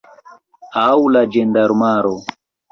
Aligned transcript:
Aŭ 0.85 0.97
la 1.17 1.23
ĝendarmaro. 1.37 2.19